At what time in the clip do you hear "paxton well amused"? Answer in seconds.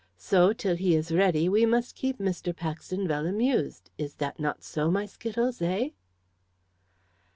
2.55-3.91